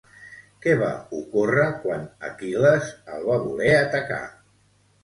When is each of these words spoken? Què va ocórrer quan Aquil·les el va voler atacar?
Què 0.65 0.71
va 0.79 0.87
ocórrer 1.17 1.67
quan 1.85 2.09
Aquil·les 2.31 2.91
el 3.15 3.31
va 3.31 3.41
voler 3.47 3.73
atacar? 3.87 4.23